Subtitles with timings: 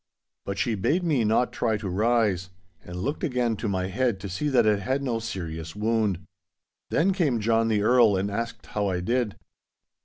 [0.45, 2.49] But she bade me not try to rise;
[2.83, 6.21] and looked again to my head to see that it had no serious wound.
[6.89, 9.37] Then came John the Earl and asked how I did.